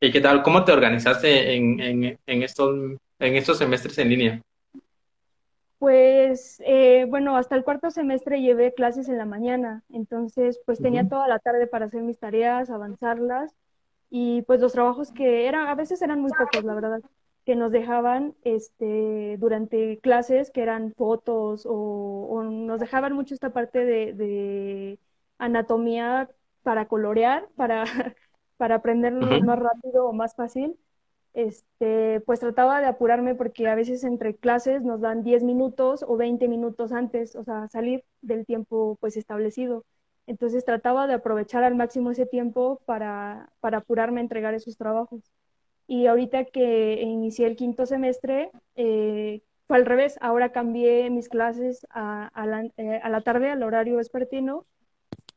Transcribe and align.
¿Y 0.00 0.12
qué 0.12 0.20
tal? 0.20 0.42
¿Cómo 0.42 0.64
te 0.64 0.72
organizaste 0.72 1.54
en, 1.54 1.80
en, 1.80 2.18
en 2.26 2.42
estos, 2.42 2.74
en 3.18 3.36
estos 3.36 3.58
semestres 3.58 3.98
en 3.98 4.08
línea? 4.10 4.42
Pues 5.78 6.60
eh, 6.66 7.06
bueno, 7.08 7.36
hasta 7.36 7.54
el 7.54 7.62
cuarto 7.64 7.90
semestre 7.90 8.40
llevé 8.40 8.74
clases 8.74 9.08
en 9.08 9.16
la 9.18 9.26
mañana, 9.26 9.84
entonces 9.90 10.60
pues 10.66 10.80
tenía 10.80 11.04
Ujú, 11.04 11.08
toda 11.08 11.28
la 11.28 11.38
tarde 11.38 11.68
para 11.68 11.86
hacer 11.86 12.02
mis 12.02 12.18
tareas, 12.18 12.68
avanzarlas 12.70 13.54
y 14.10 14.42
pues 14.42 14.60
los 14.60 14.72
trabajos 14.72 15.12
que 15.12 15.46
eran, 15.46 15.68
a 15.68 15.74
veces 15.76 16.02
eran 16.02 16.20
muy 16.20 16.32
pocos, 16.34 16.64
la 16.64 16.74
verdad, 16.74 17.00
que 17.44 17.54
nos 17.56 17.70
dejaban 17.72 18.34
este, 18.42 19.36
durante 19.38 19.98
clases, 20.00 20.50
que 20.50 20.62
eran 20.62 20.94
fotos 20.94 21.64
o, 21.66 21.72
o 21.72 22.42
nos 22.42 22.80
dejaban 22.80 23.12
mucho 23.14 23.34
esta 23.34 23.52
parte 23.52 23.84
de, 23.84 24.14
de 24.14 24.98
anatomía 25.38 26.28
para 26.62 26.88
colorear, 26.88 27.48
para, 27.56 27.84
para 28.58 28.76
aprendernos 28.76 29.30
ujú. 29.30 29.44
más 29.46 29.58
rápido 29.58 30.06
o 30.06 30.12
más 30.12 30.36
fácil 30.36 30.76
este, 31.34 32.20
pues 32.26 32.40
trataba 32.40 32.80
de 32.80 32.86
apurarme 32.86 33.34
porque 33.34 33.68
a 33.68 33.74
veces 33.76 34.02
entre 34.04 34.34
clases 34.36 34.82
nos 34.82 35.00
dan 35.00 35.22
10 35.22 35.44
minutos 35.44 36.04
o 36.06 36.16
20 36.16 36.48
minutos 36.48 36.92
antes, 36.92 37.36
o 37.36 37.44
sea, 37.44 37.68
salir 37.68 38.04
del 38.22 38.44
tiempo 38.44 38.96
pues 39.00 39.16
establecido. 39.16 39.84
Entonces 40.26 40.64
trataba 40.64 41.06
de 41.06 41.14
aprovechar 41.14 41.62
al 41.64 41.76
máximo 41.76 42.10
ese 42.10 42.26
tiempo 42.26 42.82
para, 42.86 43.50
para 43.60 43.78
apurarme 43.78 44.20
a 44.20 44.24
entregar 44.24 44.54
esos 44.54 44.76
trabajos. 44.76 45.22
Y 45.86 46.06
ahorita 46.06 46.44
que 46.46 47.00
inicié 47.02 47.46
el 47.46 47.56
quinto 47.56 47.86
semestre, 47.86 48.50
eh, 48.74 49.42
fue 49.68 49.76
al 49.76 49.86
revés. 49.86 50.18
Ahora 50.20 50.50
cambié 50.52 51.08
mis 51.08 51.28
clases 51.28 51.86
a, 51.90 52.26
a 52.28 52.46
la, 52.46 52.64
eh, 52.76 53.00
a 53.02 53.08
la 53.08 53.20
tarde, 53.22 53.50
al 53.50 53.62
horario 53.62 53.96
vespertino, 53.96 54.66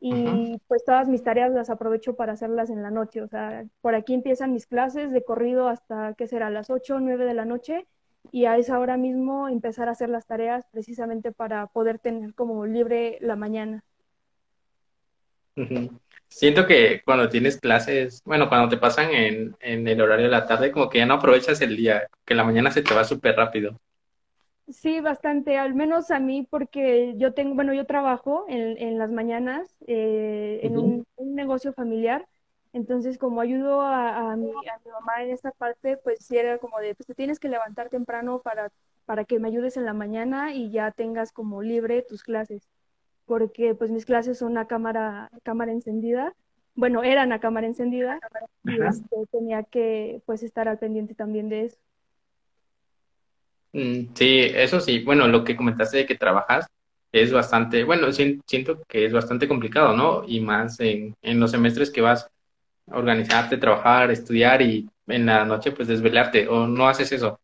Y 0.00 0.60
pues 0.68 0.84
todas 0.84 1.08
mis 1.08 1.24
tareas 1.24 1.50
las 1.52 1.70
aprovecho 1.70 2.14
para 2.14 2.34
hacerlas 2.34 2.70
en 2.70 2.82
la 2.82 2.90
noche. 2.90 3.20
O 3.22 3.28
sea, 3.28 3.64
por 3.80 3.94
aquí 3.94 4.14
empiezan 4.14 4.52
mis 4.52 4.66
clases 4.66 5.10
de 5.10 5.24
corrido 5.24 5.68
hasta, 5.68 6.14
¿qué 6.14 6.26
será?, 6.26 6.50
las 6.50 6.70
8 6.70 6.96
o 6.96 7.00
9 7.00 7.24
de 7.24 7.34
la 7.34 7.44
noche 7.44 7.86
y 8.30 8.44
a 8.44 8.56
esa 8.56 8.78
hora 8.78 8.96
mismo 8.96 9.48
empezar 9.48 9.88
a 9.88 9.92
hacer 9.92 10.08
las 10.08 10.26
tareas 10.26 10.64
precisamente 10.70 11.32
para 11.32 11.66
poder 11.66 11.98
tener 11.98 12.34
como 12.34 12.66
libre 12.66 13.18
la 13.20 13.36
mañana. 13.36 13.84
Siento 16.28 16.66
que 16.66 17.02
cuando 17.04 17.28
tienes 17.28 17.58
clases, 17.58 18.22
bueno, 18.24 18.48
cuando 18.48 18.68
te 18.68 18.76
pasan 18.76 19.10
en, 19.10 19.56
en 19.60 19.88
el 19.88 20.00
horario 20.00 20.26
de 20.26 20.30
la 20.30 20.46
tarde, 20.46 20.70
como 20.70 20.88
que 20.88 20.98
ya 20.98 21.06
no 21.06 21.14
aprovechas 21.14 21.60
el 21.60 21.76
día, 21.76 22.06
que 22.24 22.34
la 22.34 22.44
mañana 22.44 22.70
se 22.70 22.82
te 22.82 22.94
va 22.94 23.02
súper 23.02 23.34
rápido. 23.34 23.80
Sí, 24.70 25.00
bastante, 25.00 25.56
al 25.56 25.72
menos 25.74 26.10
a 26.10 26.20
mí 26.20 26.46
porque 26.50 27.14
yo 27.16 27.32
tengo, 27.32 27.54
bueno, 27.54 27.72
yo 27.72 27.86
trabajo 27.86 28.44
en, 28.48 28.76
en 28.76 28.98
las 28.98 29.10
mañanas 29.10 29.74
eh, 29.86 30.60
en 30.62 30.76
un, 30.76 31.06
un 31.16 31.34
negocio 31.34 31.72
familiar, 31.72 32.28
entonces 32.74 33.16
como 33.16 33.40
ayudo 33.40 33.80
a, 33.80 34.32
a 34.32 34.36
mi, 34.36 34.50
a 34.68 34.78
mi 34.84 34.90
mamá 34.90 35.22
en 35.22 35.30
esta 35.30 35.52
parte, 35.52 35.96
pues 35.96 36.18
sí 36.26 36.36
era 36.36 36.58
como 36.58 36.78
de, 36.80 36.94
pues 36.94 37.06
te 37.06 37.14
tienes 37.14 37.40
que 37.40 37.48
levantar 37.48 37.88
temprano 37.88 38.42
para, 38.42 38.70
para 39.06 39.24
que 39.24 39.38
me 39.38 39.48
ayudes 39.48 39.78
en 39.78 39.86
la 39.86 39.94
mañana 39.94 40.52
y 40.52 40.70
ya 40.70 40.90
tengas 40.92 41.32
como 41.32 41.62
libre 41.62 42.02
tus 42.02 42.22
clases, 42.22 42.68
porque 43.26 43.74
pues 43.74 43.90
mis 43.90 44.06
clases 44.06 44.38
son 44.38 44.58
a 44.58 44.66
cámara, 44.66 45.30
cámara 45.44 45.72
encendida, 45.72 46.34
bueno, 46.74 47.02
eran 47.04 47.32
a 47.32 47.40
cámara 47.40 47.66
encendida. 47.66 48.22
Y 48.64 48.86
este, 48.86 49.16
tenía 49.32 49.62
que 49.64 50.22
pues 50.26 50.42
estar 50.42 50.68
al 50.68 50.78
pendiente 50.78 51.14
también 51.14 51.48
de 51.48 51.66
eso. 51.66 51.78
Mm, 53.72 54.14
sí, 54.14 54.40
eso 54.54 54.80
sí. 54.80 55.00
Bueno, 55.04 55.28
lo 55.28 55.44
que 55.44 55.56
comentaste 55.56 55.98
de 55.98 56.06
que 56.06 56.14
trabajas 56.16 56.66
es 57.12 57.32
bastante, 57.32 57.84
bueno, 57.84 58.08
sien- 58.12 58.40
siento 58.46 58.82
que 58.88 59.04
es 59.06 59.12
bastante 59.12 59.48
complicado, 59.48 59.96
¿no? 59.96 60.24
Y 60.26 60.40
más 60.40 60.80
en, 60.80 61.14
en 61.22 61.40
los 61.40 61.50
semestres 61.50 61.90
que 61.90 62.00
vas 62.00 62.28
a 62.90 62.98
organizarte, 62.98 63.58
trabajar, 63.58 64.10
estudiar 64.10 64.62
y 64.62 64.88
en 65.08 65.26
la 65.26 65.44
noche 65.44 65.72
pues 65.72 65.88
desvelarte, 65.88 66.48
o 66.48 66.66
no 66.66 66.88
haces 66.88 67.12
eso. 67.12 67.38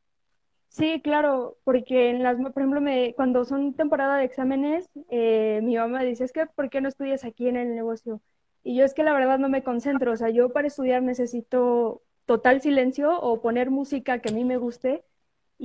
Sí, 0.69 1.01
claro, 1.03 1.57
porque 1.63 2.11
en 2.11 2.23
las, 2.25 2.37
por 2.37 2.51
ejemplo, 2.63 2.81
me, 2.81 3.15
cuando 3.15 3.45
son 3.45 3.75
temporada 3.75 4.19
de 4.19 4.25
exámenes, 4.25 4.89
eh, 5.09 5.61
mi 5.63 5.77
mamá 5.77 6.03
dice, 6.03 6.25
es 6.25 6.33
que, 6.33 6.47
¿por 6.47 6.69
qué 6.69 6.81
no 6.81 6.89
estudias 6.89 7.25
aquí 7.25 7.49
en 7.49 7.57
el 7.57 7.75
negocio? 7.77 8.21
Y 8.65 8.77
yo 8.77 8.85
es 8.85 8.93
que 8.95 9.05
la 9.05 9.13
verdad 9.15 9.39
no 9.39 9.49
me 9.49 9.63
concentro, 9.63 10.13
o 10.13 10.17
sea, 10.17 10.31
yo 10.31 10.53
para 10.53 10.67
estudiar 10.67 11.03
necesito 11.03 12.03
total 12.27 12.61
silencio 12.61 13.21
o 13.21 13.41
poner 13.41 13.71
música 13.71 14.19
que 14.21 14.31
a 14.31 14.33
mí 14.33 14.45
me 14.45 14.57
guste 14.57 15.05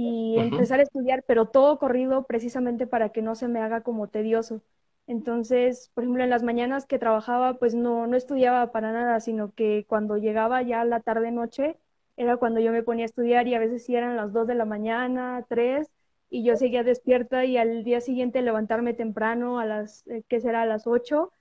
y 0.01 0.37
empezar 0.39 0.79
a 0.79 0.83
estudiar, 0.83 1.23
pero 1.27 1.47
todo 1.47 1.79
corrido 1.79 2.23
precisamente 2.25 2.87
para 2.87 3.09
que 3.11 3.21
no 3.21 3.35
se 3.35 3.47
me 3.47 3.59
haga 3.61 3.81
como 3.81 4.07
tedioso. 4.07 4.61
Entonces, 5.07 5.89
por 5.93 6.03
ejemplo, 6.03 6.23
en 6.23 6.29
las 6.29 6.43
mañanas 6.43 6.85
que 6.85 6.99
trabajaba, 6.99 7.55
pues 7.59 7.73
no, 7.75 8.07
no 8.07 8.15
estudiaba 8.15 8.71
para 8.71 8.91
nada, 8.93 9.19
sino 9.19 9.53
que 9.53 9.85
cuando 9.87 10.17
llegaba 10.17 10.61
ya 10.61 10.83
la 10.85 11.01
tarde-noche, 11.01 11.77
era 12.17 12.37
cuando 12.37 12.59
yo 12.59 12.71
me 12.71 12.83
ponía 12.83 13.05
a 13.05 13.07
estudiar 13.07 13.47
y 13.47 13.55
a 13.55 13.59
veces 13.59 13.85
sí 13.85 13.95
eran 13.95 14.15
las 14.17 14.33
2 14.33 14.47
de 14.47 14.55
la 14.55 14.65
mañana, 14.65 15.45
3 15.49 15.91
y 16.29 16.43
yo 16.43 16.55
seguía 16.57 16.83
despierta 16.83 17.45
y 17.45 17.57
al 17.57 17.83
día 17.83 18.01
siguiente 18.01 18.41
levantarme 18.41 18.93
temprano 18.93 19.59
a 19.59 19.66
las, 19.66 20.05
eh, 20.07 20.23
¿qué 20.27 20.39
será? 20.41 20.61
A 20.63 20.66
las 20.66 20.85
8 20.87 21.31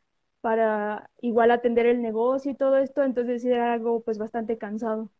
para 0.41 1.11
igual 1.21 1.51
atender 1.51 1.87
el 1.87 2.01
negocio 2.03 2.51
y 2.53 2.55
todo 2.55 2.79
esto, 2.79 3.03
entonces 3.05 3.43
sí 3.43 3.49
era 3.51 3.73
algo 3.73 4.01
pues 4.03 4.19
bastante 4.19 4.57
cansado. 4.59 5.11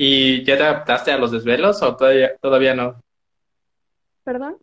¿Y 0.00 0.42
ya 0.44 0.56
te 0.56 0.64
adaptaste 0.64 1.12
a 1.12 1.18
los 1.18 1.30
desvelos 1.30 1.80
o 1.82 1.94
todavía, 1.96 2.36
todavía 2.40 2.74
no? 2.74 3.00
¿Perdón? 4.24 4.54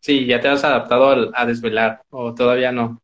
Sí, 0.00 0.24
ya 0.26 0.40
te 0.40 0.48
has 0.48 0.64
adaptado 0.64 1.10
al- 1.10 1.32
a 1.34 1.44
desvelar 1.44 2.00
o 2.10 2.34
todavía 2.34 2.72
no. 2.72 3.02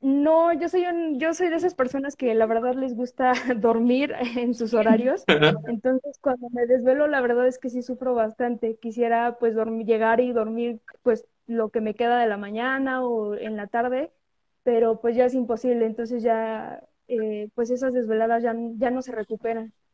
No, 0.00 0.52
yo 0.52 0.68
soy 0.68 0.84
un, 0.86 1.18
yo 1.18 1.34
soy 1.34 1.48
de 1.48 1.56
esas 1.56 1.74
personas 1.74 2.16
que 2.16 2.34
la 2.34 2.46
verdad 2.46 2.74
les 2.74 2.94
gusta 2.94 3.32
dormir 3.56 4.14
en 4.36 4.54
sus 4.54 4.74
horarios. 4.74 5.26
Entonces, 5.64 6.18
cuando 6.20 6.48
me 6.50 6.66
desvelo, 6.66 7.06
la 7.08 7.20
verdad 7.20 7.46
es 7.48 7.58
que 7.58 7.70
sí 7.70 7.82
sufro 7.82 8.14
bastante. 8.14 8.76
Quisiera 8.78 9.38
pues 9.38 9.54
dormir, 9.54 9.86
llegar 9.86 10.20
y 10.20 10.32
dormir 10.32 10.80
pues 11.02 11.26
lo 11.46 11.70
que 11.70 11.80
me 11.80 11.94
queda 11.94 12.18
de 12.20 12.26
la 12.28 12.36
mañana 12.36 13.04
o 13.04 13.34
en 13.36 13.56
la 13.56 13.66
tarde, 13.68 14.12
pero 14.62 15.00
pues 15.00 15.16
ya 15.16 15.24
es 15.24 15.34
imposible. 15.34 15.86
Entonces 15.86 16.22
ya 16.22 16.82
eh, 17.08 17.48
pues 17.54 17.70
esas 17.70 17.92
desveladas 17.94 18.42
ya, 18.42 18.54
ya 18.76 18.90
no 18.90 19.02
se 19.02 19.12
recuperan. 19.12 19.72